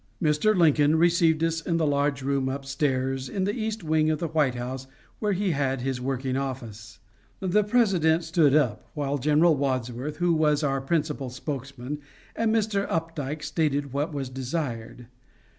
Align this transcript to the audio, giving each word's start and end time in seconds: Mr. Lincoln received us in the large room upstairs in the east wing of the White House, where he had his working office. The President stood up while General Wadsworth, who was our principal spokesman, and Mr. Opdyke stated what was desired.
Mr. 0.19 0.57
Lincoln 0.57 0.95
received 0.95 1.43
us 1.43 1.61
in 1.63 1.77
the 1.77 1.85
large 1.85 2.23
room 2.23 2.49
upstairs 2.49 3.29
in 3.29 3.43
the 3.43 3.53
east 3.53 3.83
wing 3.83 4.09
of 4.09 4.17
the 4.17 4.29
White 4.29 4.55
House, 4.55 4.87
where 5.19 5.31
he 5.33 5.51
had 5.51 5.81
his 5.81 6.01
working 6.01 6.35
office. 6.35 6.97
The 7.39 7.63
President 7.63 8.23
stood 8.23 8.55
up 8.55 8.89
while 8.95 9.19
General 9.19 9.55
Wadsworth, 9.55 10.17
who 10.17 10.33
was 10.33 10.63
our 10.63 10.81
principal 10.81 11.29
spokesman, 11.29 11.99
and 12.35 12.51
Mr. 12.51 12.89
Opdyke 12.89 13.43
stated 13.43 13.93
what 13.93 14.11
was 14.11 14.27
desired. 14.29 15.05